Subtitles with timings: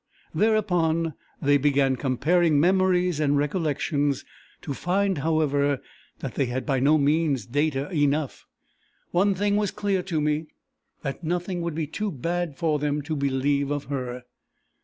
[0.33, 4.25] Thereupon they began comparing memories and recollections,
[4.63, 5.79] to find, however,
[6.21, 8.47] that they had by no means data enough.
[9.11, 10.47] One thing was clear to me
[11.03, 14.23] that nothing would be too bad for them to believe of her.